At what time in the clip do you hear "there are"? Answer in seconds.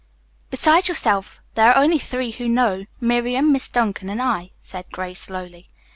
1.53-1.77